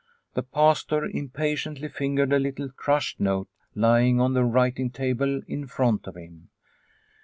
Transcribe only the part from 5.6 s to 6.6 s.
front of him.